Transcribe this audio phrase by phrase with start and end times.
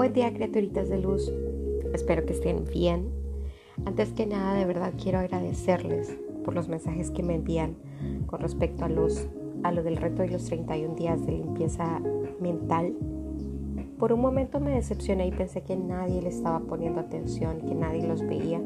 [0.00, 1.30] Buen día, criaturitas de luz.
[1.92, 3.10] Espero que estén bien.
[3.84, 7.76] Antes que nada, de verdad quiero agradecerles por los mensajes que me envían
[8.24, 9.28] con respecto a los
[9.62, 12.00] a lo del reto de los 31 días de limpieza
[12.40, 12.94] mental.
[13.98, 18.08] Por un momento me decepcioné y pensé que nadie le estaba poniendo atención, que nadie
[18.08, 18.62] los veía,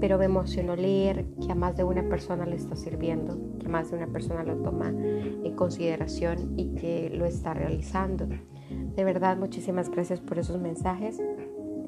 [0.00, 3.90] pero me emocionó leer que a más de una persona le está sirviendo, que más
[3.90, 8.28] de una persona lo toma en consideración y que lo está realizando.
[8.96, 11.20] De verdad, muchísimas gracias por esos mensajes.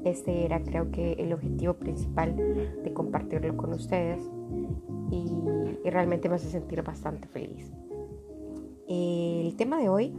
[0.04, 4.20] Este era creo que el objetivo principal de compartirlo con ustedes
[5.10, 5.28] y,
[5.90, 7.72] realmente me hace sentir bastante feliz.
[8.88, 10.14] El tema de hoy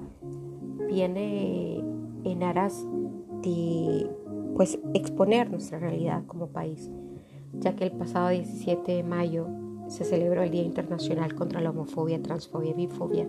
[0.87, 1.84] viene
[2.23, 2.85] en aras
[3.41, 4.09] de
[4.55, 6.91] pues exponer nuestra realidad como país,
[7.53, 9.48] ya que el pasado 17 de mayo
[9.87, 13.27] se celebró el Día Internacional contra la Homofobia, Transfobia y Bifobia.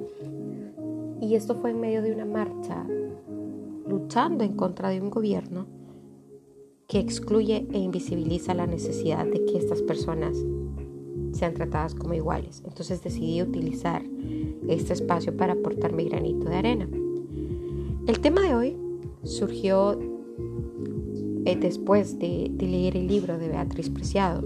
[1.22, 2.84] Y esto fue en medio de una marcha
[3.88, 5.66] luchando en contra de un gobierno
[6.88, 10.36] que excluye e invisibiliza la necesidad de que estas personas
[11.30, 12.64] sean tratadas como iguales.
[12.66, 14.02] Entonces decidí utilizar
[14.68, 16.88] este espacio para aportar mi granito de arena.
[18.08, 18.76] El tema de hoy
[19.22, 19.96] surgió
[21.44, 24.42] eh, después de, leer el libro de Beatriz Preciado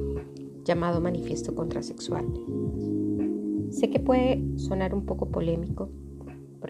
[0.63, 2.27] llamado Manifiesto Contrasexual.
[3.71, 5.89] Sé que puede sonar un poco polémico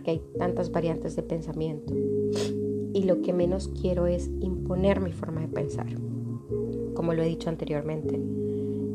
[0.06, 1.92] porque hay tantas variantes de pensamiento
[2.92, 5.88] y lo que menos quiero es imponer mi forma de pensar.
[6.94, 8.20] Como lo he dicho anteriormente,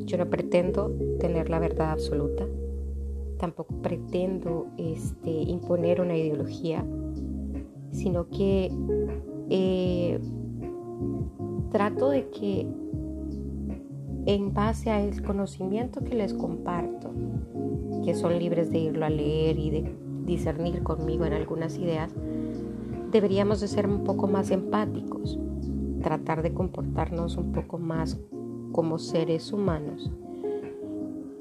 [0.05, 2.47] yo no pretendo tener la verdad absoluta,
[3.37, 6.85] tampoco pretendo este, imponer una ideología,
[7.91, 8.71] sino que
[9.49, 10.17] eh,
[11.71, 12.65] trato de que
[14.27, 17.11] en base al conocimiento que les comparto,
[18.05, 22.13] que son libres de irlo a leer y de discernir conmigo en algunas ideas,
[23.11, 25.39] deberíamos de ser un poco más empáticos,
[26.01, 28.19] tratar de comportarnos un poco más
[28.71, 30.11] como seres humanos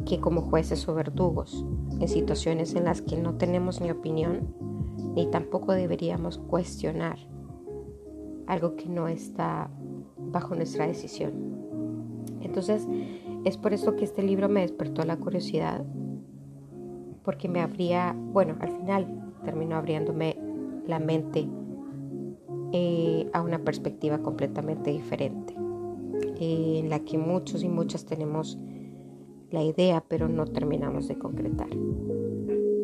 [0.07, 1.65] que como jueces o verdugos
[2.01, 4.55] en situaciones en las que no tenemos ni opinión
[5.15, 7.19] ni tampoco deberíamos cuestionar
[8.47, 9.71] algo que no está
[10.17, 11.33] bajo nuestra decisión.
[12.41, 12.87] Entonces,
[13.45, 15.85] es por eso que este libro me despertó la curiosidad,
[17.25, 20.37] porque me abría, bueno, al final terminó abriéndome
[20.87, 21.47] la mente
[22.73, 25.55] eh, a una perspectiva completamente diferente,
[26.39, 28.59] eh, en la que muchos y muchas tenemos
[29.51, 31.69] la idea, pero no terminamos de concretar.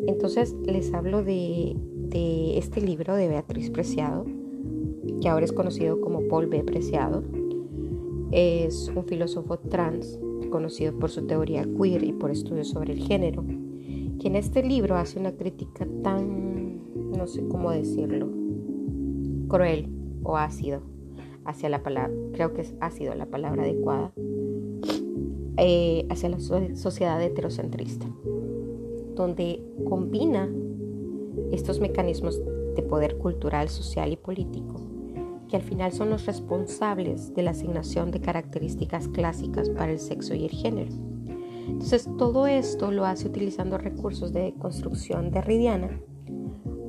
[0.07, 1.77] Entonces les hablo de,
[2.09, 4.25] de este libro de Beatriz Preciado,
[5.21, 6.63] que ahora es conocido como Paul B.
[6.65, 7.23] Preciado.
[8.33, 10.19] Es un filósofo trans
[10.51, 13.45] conocido por su teoría queer y por estudios sobre el género,
[14.21, 18.29] que en este libro hace una crítica tan, no sé cómo decirlo,
[19.49, 19.89] cruel
[20.23, 20.83] o ácido
[21.45, 24.13] hacia la palabra, creo que es ácido la palabra adecuada,
[25.59, 28.07] eh, hacia la sociedad heterocentrista,
[29.15, 30.51] donde combina
[31.53, 32.41] estos mecanismos
[32.75, 34.81] de poder cultural, social y político,
[35.49, 40.35] que al final son los responsables de la asignación de características clásicas para el sexo
[40.35, 40.93] y el género.
[41.67, 46.01] Entonces, todo esto lo hace utilizando recursos de construcción derridiana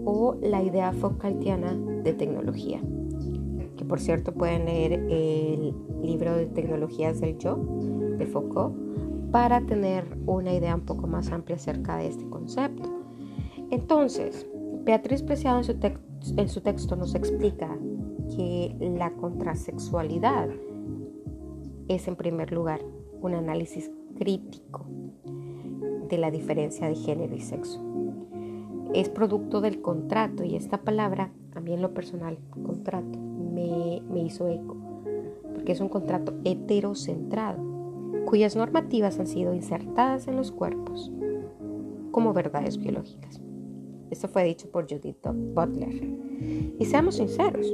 [0.06, 2.82] o la idea Foucaultiana de tecnología,
[3.76, 7.58] que por cierto pueden leer el libro de tecnologías del yo
[8.18, 8.76] de Foucault
[9.32, 12.90] para tener una idea un poco más amplia acerca de este concepto.
[13.70, 14.48] Entonces,
[14.86, 15.76] Beatriz Preciado en su,
[16.38, 17.78] en su texto nos explica
[18.36, 20.50] que la contrasexualidad
[21.88, 22.80] es en primer lugar
[23.22, 24.86] un análisis crítico
[26.10, 27.88] de la diferencia de género y sexo
[28.94, 34.22] es producto del contrato y esta palabra, a mí en lo personal, contrato, me, me
[34.22, 34.76] hizo eco,
[35.54, 37.60] porque es un contrato heterocentrado,
[38.26, 41.12] cuyas normativas han sido insertadas en los cuerpos
[42.12, 43.42] como verdades biológicas.
[44.10, 45.18] Esto fue dicho por Judith
[45.54, 46.18] Butler.
[46.80, 47.72] Y seamos sinceros,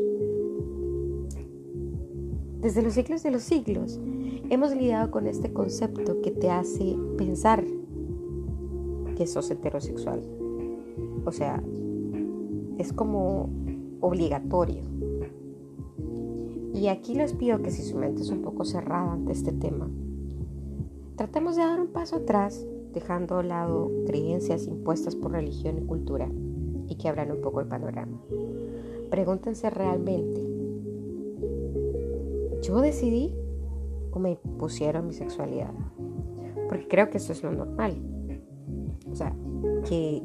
[2.63, 3.99] desde los siglos de los siglos
[4.49, 7.65] hemos lidiado con este concepto que te hace pensar
[9.17, 10.23] que sos heterosexual,
[11.25, 11.61] o sea,
[12.77, 13.49] es como
[13.99, 14.81] obligatorio.
[16.73, 19.89] Y aquí les pido que si su mente es un poco cerrada ante este tema,
[21.17, 26.29] tratemos de dar un paso atrás, dejando a lado creencias impuestas por religión y cultura
[26.87, 28.19] y que abran un poco el panorama.
[29.09, 30.52] Pregúntense realmente,
[32.63, 33.35] ¿yo decidí
[34.11, 35.73] o me pusieron mi sexualidad?
[36.69, 38.01] Porque creo que eso es lo normal.
[39.11, 39.35] O sea,
[39.87, 40.21] que,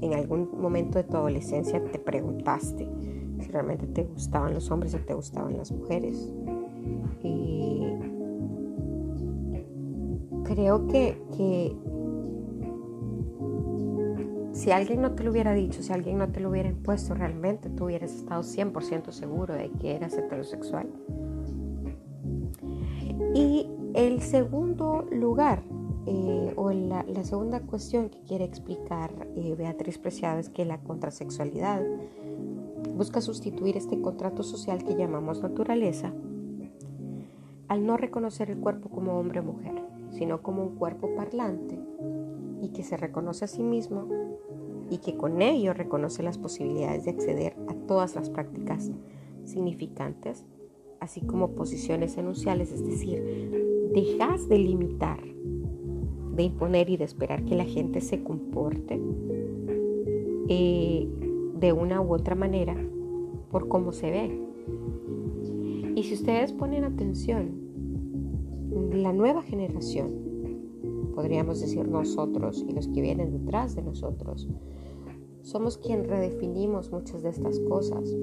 [0.00, 2.88] en, algún momento de tu adolescencia te preguntaste
[3.40, 6.32] si realmente te gustaban los hombres o te gustaban las mujeres.
[7.22, 7.86] Y
[10.44, 11.76] creo que, que
[14.52, 17.68] si alguien no te lo hubiera dicho, si alguien no te lo hubiera impuesto, realmente
[17.68, 20.88] tú hubieras estado 100% seguro de que eras heterosexual.
[23.34, 25.62] Y el segundo lugar,
[26.06, 31.82] eh, o la, segunda cuestión que quiere explicar eh, Beatriz Preciado es que la contrasexualidad
[32.96, 36.12] busca sustituir este contrato social que llamamos naturaleza
[37.68, 39.74] al no reconocer el cuerpo como hombre o mujer,
[40.10, 41.78] sino como un cuerpo parlante
[42.62, 44.08] y que se reconoce a sí mismo
[44.90, 48.90] y que con ello reconoce las posibilidades de acceder a todas las prácticas
[49.44, 50.44] significantes,
[51.00, 53.22] así como posiciones enunciales, es decir,
[53.94, 55.20] dejas de limitar,
[56.34, 59.00] de imponer y de esperar que la gente se comporte
[60.48, 61.08] eh,
[61.58, 62.76] de una u otra manera
[63.50, 64.48] por cómo se ve.
[65.96, 67.68] Y si ustedes ponen atención,
[68.92, 70.28] la nueva generación,
[71.14, 74.48] podríamos decir nosotros y los que vienen detrás de nosotros,
[75.42, 78.16] somos quien redefinimos muchas de estas cosas,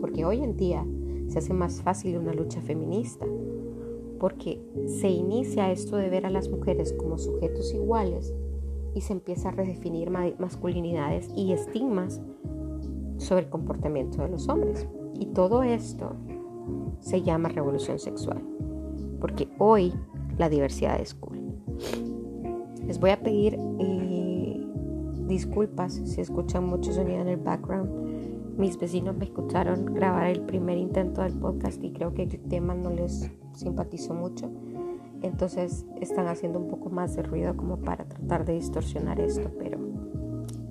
[0.00, 0.86] porque hoy en día
[1.30, 3.24] se hace más fácil una lucha feminista,
[4.18, 8.34] porque se inicia esto de ver a las mujeres como sujetos iguales
[8.94, 12.20] y se empieza a redefinir masculinidades y estigmas
[13.16, 14.88] sobre el comportamiento de los hombres.
[15.20, 16.16] Y todo esto
[16.98, 18.42] se llama revolución sexual,
[19.20, 19.94] porque hoy
[20.36, 21.38] la diversidad es cool.
[22.88, 24.66] Les voy a pedir eh,
[25.28, 28.09] disculpas si escuchan mucho sonido en el background.
[28.60, 32.74] Mis vecinos me escucharon grabar el primer intento del podcast y creo que el tema
[32.74, 34.50] no les simpatizó mucho.
[35.22, 39.78] Entonces están haciendo un poco más de ruido como para tratar de distorsionar esto, pero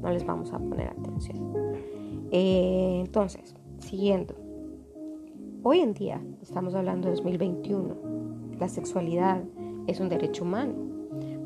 [0.04, 1.52] no les vamos a poner atención.
[2.30, 4.36] Eh, entonces, siguiendo.
[5.64, 7.96] Hoy en día, estamos hablando de 2021,
[8.60, 9.42] la sexualidad
[9.88, 10.76] es un derecho humano,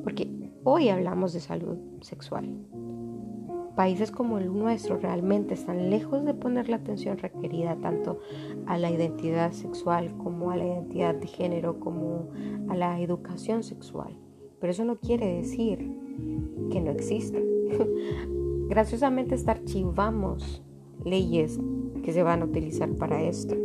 [0.03, 0.29] porque
[0.65, 2.49] hoy hablamos de salud sexual.
[3.75, 8.19] Países como el nuestro realmente están lejos de poner la atención requerida tanto
[8.67, 12.29] a la identidad sexual como a la identidad de género, como
[12.69, 14.15] a la educación sexual.
[14.59, 15.79] Pero eso no quiere decir
[16.71, 17.39] que no exista.
[18.69, 20.63] Graciosamente archivamos
[21.03, 21.59] leyes
[22.03, 23.55] que se van a utilizar para esto.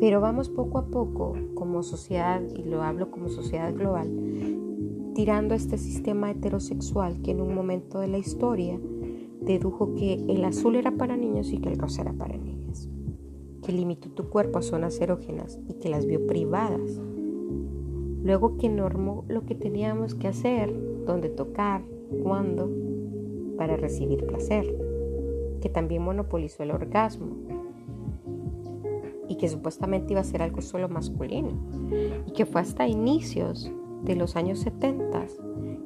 [0.00, 4.08] Pero vamos poco a poco como sociedad, y lo hablo como sociedad global,
[5.14, 8.78] tirando este sistema heterosexual que en un momento de la historia
[9.40, 12.88] dedujo que el azul era para niños y que el rosa era para niñas,
[13.62, 17.00] que limitó tu cuerpo a zonas erógenas y que las vio privadas.
[18.22, 20.74] Luego que normó lo que teníamos que hacer,
[21.06, 21.82] dónde tocar,
[22.22, 22.70] cuándo,
[23.56, 24.66] para recibir placer,
[25.60, 27.36] que también monopolizó el orgasmo
[29.28, 31.50] y que supuestamente iba a ser algo solo masculino
[32.26, 33.70] y que fue hasta inicios
[34.02, 35.26] de los años 70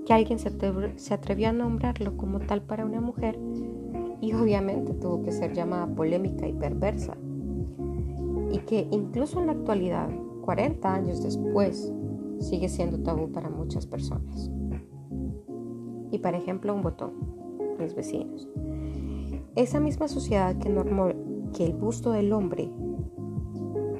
[0.04, 3.38] que alguien se, atrevió a nombrarlo como tal para una mujer
[4.20, 7.16] y obviamente tuvo que ser llamada polémica y perversa.
[8.52, 10.08] Y que incluso en la actualidad,
[10.42, 11.92] 40 años después,
[12.38, 14.50] sigue siendo tabú para muchas personas.
[16.10, 17.12] Y por ejemplo, un botón,
[17.78, 18.48] mis vecinos.
[19.56, 21.08] Esa misma sociedad que normó
[21.52, 22.70] que el busto del hombre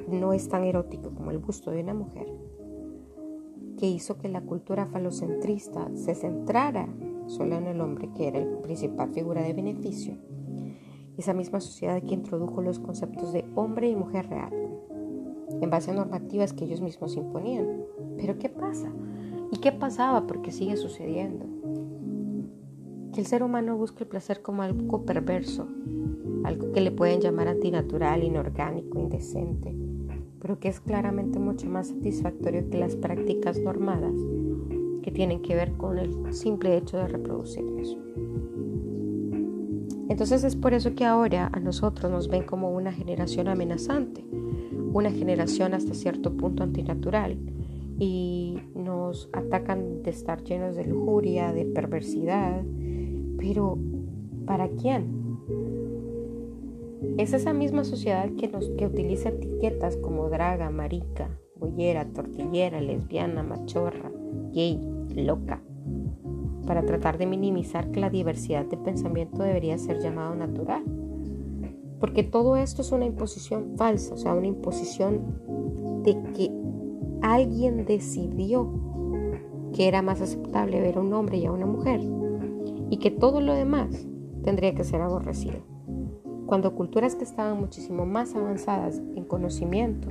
[0.07, 2.27] no es tan erótico como el busto de una mujer,
[3.77, 6.87] que hizo que la cultura falocentrista se centrara
[7.27, 10.15] solo en el hombre, que era la principal figura de beneficio.
[11.17, 14.53] Esa misma sociedad que introdujo los conceptos de hombre y mujer real,
[15.61, 17.83] en base a normativas que ellos mismos imponían.
[18.17, 18.91] Pero ¿qué pasa?
[19.51, 20.27] ¿Y qué pasaba?
[20.27, 21.45] Porque sigue sucediendo.
[23.13, 25.67] Que el ser humano busca el placer como algo perverso,
[26.43, 29.84] algo que le pueden llamar antinatural, inorgánico, indecente
[30.45, 34.13] pero que es claramente mucho más satisfactorio que las prácticas normadas
[35.01, 37.97] que tienen que ver con el simple hecho de reproducirnos.
[40.07, 44.23] Entonces es por eso que ahora a nosotros nos ven como una generación amenazante,
[44.93, 47.39] una generación hasta cierto punto antinatural
[47.97, 52.61] y nos atacan de estar llenos de lujuria, de perversidad,
[53.39, 53.79] pero
[54.45, 55.24] ¿para quién?
[57.17, 64.11] Es esa misma sociedad que, nos, utiliza etiquetas como draga, marica, boyera, tortillera, lesbiana, machorra,
[64.53, 64.79] gay,
[65.15, 65.61] loca,
[66.65, 70.83] para tratar de minimizar que la diversidad de pensamiento debería ser llamado natural.
[71.99, 76.51] Porque todo esto es una imposición falsa, o sea, una imposición de que
[77.21, 78.69] alguien decidió
[79.73, 82.01] que era más aceptable ver a un hombre y a una mujer
[82.89, 84.07] y que todo lo demás
[84.43, 85.74] tendría que ser aborrecido.
[86.45, 90.09] Cuando culturas que estaban muchísimo más avanzadas en conocimiento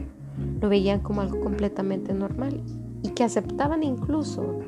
[0.61, 2.61] lo veían como algo completamente normal
[3.03, 4.61] y que aceptaban incluso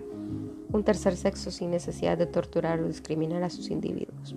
[0.73, 4.37] un tercer sexo sin necesidad de torturar o discriminar a sus individuos.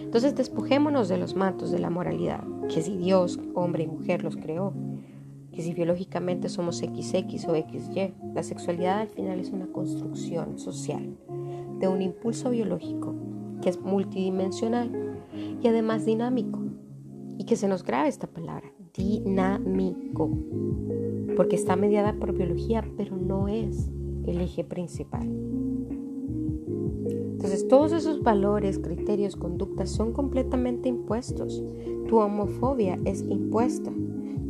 [0.00, 4.36] Entonces despojémonos de los matos de la moralidad, que si Dios, hombre y mujer los
[4.36, 4.72] creó,
[5.52, 11.16] que si biológicamente somos XX o XY, la sexualidad al final es una construcción social
[11.78, 13.14] de un impulso biológico
[13.62, 15.05] que es multidimensional
[15.62, 16.60] y además dinámico.
[17.38, 20.30] Y que se nos grabe esta palabra, dinámico,
[21.36, 23.90] porque está mediada por biología, pero no es
[24.26, 25.28] el eje principal.
[27.46, 31.62] Entonces todos esos valores, criterios, conductas son completamente impuestos.
[32.08, 33.92] Tu homofobia es impuesta,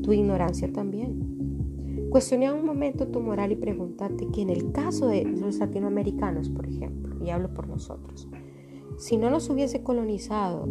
[0.02, 1.36] tu ignorancia también.
[2.10, 6.66] Cuestiona un momento tu moral y pregúntate que en el caso de los latinoamericanos, por
[6.66, 8.28] ejemplo, y hablo por nosotros,
[8.96, 10.68] si no nos hubiese colonizado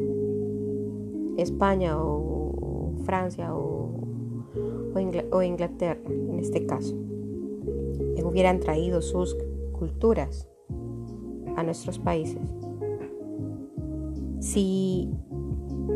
[1.37, 3.91] España o Francia o,
[5.43, 6.95] Inglaterra, en este caso,
[8.35, 9.37] hubieran traído sus
[9.71, 10.47] culturas
[11.55, 12.41] a nuestros países.
[14.39, 15.09] Si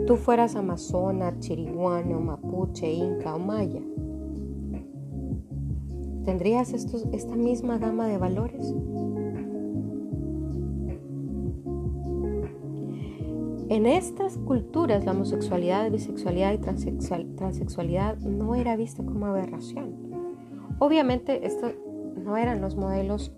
[0.07, 3.81] tú fueras amazona, chiriguano, mapuche, inca o maya,
[6.23, 8.73] ¿tendrías esta misma gama de valores?
[13.69, 19.93] En estas culturas la homosexualidad, bisexualidad y transexualidad no era vista como aberración.
[20.79, 21.71] Obviamente esto
[22.15, 23.31] no eran los modelos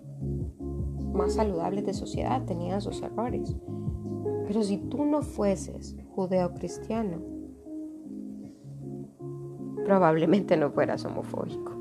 [1.12, 3.54] más saludables de sociedad, tenían sus errores.
[4.46, 7.18] Pero si tú no fueses judeo-cristiano,
[9.84, 11.72] probablemente no fueras homofóbico.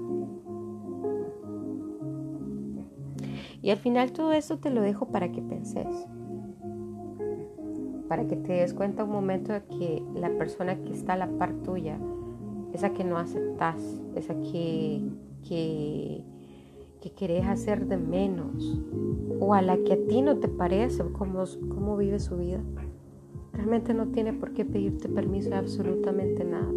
[3.62, 5.88] Y al final todo eso te lo dejo para que penses,
[8.12, 11.30] para que te des cuenta un momento de que la persona que está a la
[11.30, 11.98] par tuya,
[12.74, 15.02] esa que no aceptas, esa que,
[15.48, 16.26] que
[17.00, 18.84] que querés hacer de menos
[19.40, 22.60] o a la que a ti no te parece cómo, cómo vive su vida,
[23.54, 26.70] realmente no tiene por qué pedirte permiso de absolutamente nada.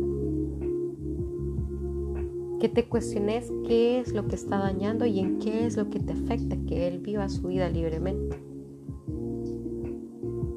[2.61, 5.99] Que te cuestiones qué es lo que está dañando y en qué es lo que
[5.99, 8.54] te afecta que él viva su vida libremente.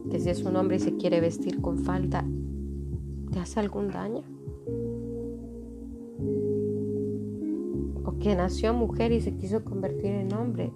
[0.10, 2.26] Que si es un hombre y se quiere vestir con falda,
[3.32, 4.24] ¿te hace algún daño?
[8.20, 10.72] que nació mujer y se quiso convertir en hombre,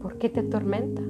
[0.00, 1.02] ¿por qué te atormenta?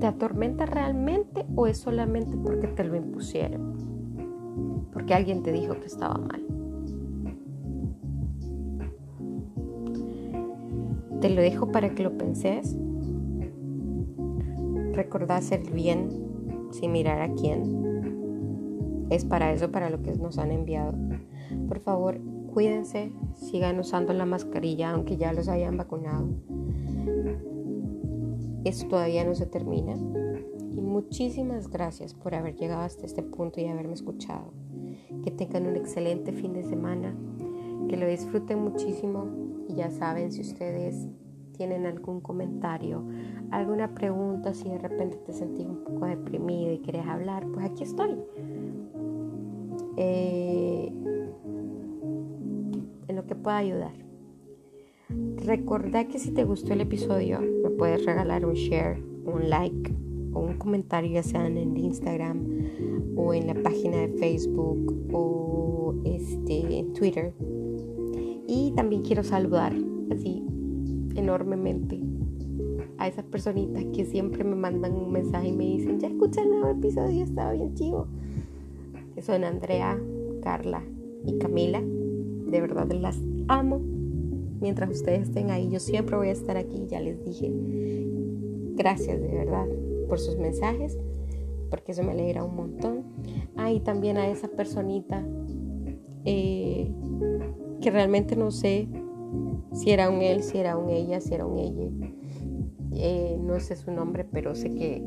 [0.00, 4.86] ¿Te atormenta realmente o es solamente porque te lo impusieron?
[4.92, 6.45] Porque alguien te dijo que estaba mal.
[11.20, 12.76] Te lo dejo para que lo penses.
[14.92, 16.08] Recordá hacer bien
[16.70, 17.86] sin mirar a quién
[19.10, 20.94] es para eso, para lo que nos han enviado.
[21.68, 22.18] Por favor,
[22.52, 26.28] cuídense, sigan usando la mascarilla aunque ya los hayan vacunado.
[28.64, 29.94] Esto todavía no se termina.
[30.72, 34.52] Y muchísimas gracias por haber llegado hasta este punto y haberme escuchado.
[35.22, 37.14] Que tengan un excelente fin de semana,
[37.88, 41.08] que lo disfruten muchísimo y ya saben si ustedes
[41.56, 43.04] tienen algún comentario,
[43.50, 47.82] alguna pregunta, si de repente te sentís un poco deprimido y querés hablar, pues aquí
[47.82, 48.16] estoy.
[49.96, 50.92] Eh,
[53.08, 53.92] en lo que pueda ayudar.
[55.44, 59.94] Recordá que si te gustó el episodio, me puedes regalar un share, un like
[60.32, 62.44] o un comentario, ya sean en Instagram
[63.16, 67.32] o en la página de Facebook o este, en Twitter.
[68.46, 69.74] Y también quiero saludar
[70.10, 70.44] así
[71.14, 72.00] enormemente
[72.98, 76.50] a esas personitas que siempre me mandan un mensaje y me dicen, ya escuché el
[76.50, 78.08] nuevo episodio, estaba bien chivo
[79.16, 79.98] que son Andrea,
[80.42, 80.84] Carla
[81.24, 81.80] y Camila.
[81.80, 83.80] De verdad las amo.
[84.60, 87.50] Mientras ustedes estén ahí, yo siempre voy a estar aquí, ya les dije.
[88.74, 89.66] Gracias de verdad
[90.06, 90.98] por sus mensajes,
[91.70, 93.04] porque eso me alegra un montón.
[93.56, 95.26] Ah, y también a esa personita
[96.26, 96.92] eh,
[97.80, 98.88] que realmente no sé
[99.72, 101.88] si era un él, si era un ella, si era un ella.
[102.92, 105.02] Eh, no sé su nombre, pero sé que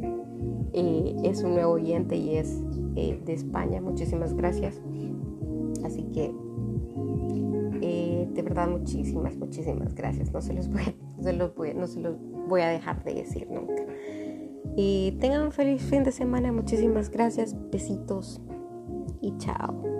[0.73, 2.63] eh, es un nuevo oyente y es
[2.95, 3.81] eh, de España.
[3.81, 4.79] Muchísimas gracias.
[5.83, 6.33] Así que
[8.29, 10.31] de verdad muchísimas, muchísimas gracias.
[10.31, 10.77] No se los no
[11.21, 12.15] se los no se los
[12.47, 13.83] voy a dejar de decir nunca.
[14.75, 16.51] Y tengan un feliz fin de semana.
[16.51, 17.55] Muchísimas gracias.
[17.71, 18.39] Besitos
[19.21, 19.98] y chao.